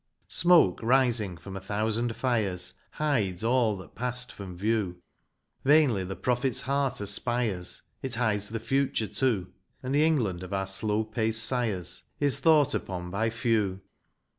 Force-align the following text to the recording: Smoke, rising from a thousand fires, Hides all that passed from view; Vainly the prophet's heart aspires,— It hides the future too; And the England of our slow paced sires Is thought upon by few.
Smoke, 0.29 0.79
rising 0.81 1.37
from 1.37 1.55
a 1.55 1.61
thousand 1.61 2.15
fires, 2.15 2.73
Hides 2.93 3.43
all 3.43 3.77
that 3.77 3.93
passed 3.93 4.31
from 4.33 4.57
view; 4.57 4.99
Vainly 5.63 6.03
the 6.03 6.15
prophet's 6.15 6.61
heart 6.63 6.99
aspires,— 7.01 7.83
It 8.01 8.15
hides 8.15 8.49
the 8.49 8.59
future 8.59 9.05
too; 9.05 9.53
And 9.83 9.93
the 9.93 10.03
England 10.03 10.41
of 10.41 10.53
our 10.53 10.65
slow 10.65 11.03
paced 11.03 11.43
sires 11.43 12.01
Is 12.19 12.39
thought 12.39 12.73
upon 12.73 13.11
by 13.11 13.29
few. 13.29 13.81